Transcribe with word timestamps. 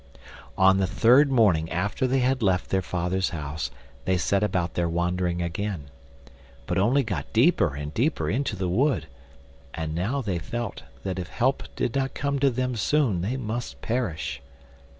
On 0.57 0.77
the 0.79 0.87
third 0.87 1.29
morning 1.31 1.69
after 1.69 2.07
they 2.07 2.21
had 2.21 2.41
left 2.41 2.71
their 2.71 2.81
father's 2.81 3.29
house 3.29 3.69
they 4.05 4.17
set 4.17 4.41
about 4.41 4.73
their 4.73 4.89
wandering 4.89 5.43
again, 5.43 5.91
but 6.65 6.79
only 6.79 7.03
got 7.03 7.31
deeper 7.33 7.75
and 7.75 7.93
deeper 7.93 8.27
into 8.27 8.55
the 8.55 8.67
wood, 8.67 9.05
and 9.75 9.93
now 9.93 10.19
they 10.19 10.39
felt 10.39 10.81
that 11.03 11.19
if 11.19 11.27
help 11.29 11.61
did 11.75 11.93
not 11.93 12.15
come 12.15 12.39
to 12.39 12.49
them 12.49 12.75
soon 12.75 13.21
they 13.21 13.37
must 13.37 13.79
perish. 13.83 14.41